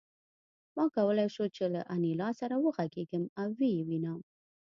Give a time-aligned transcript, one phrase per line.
[0.77, 4.19] ما کولای شول چې له انیلا سره وغږېږم او ویې وینم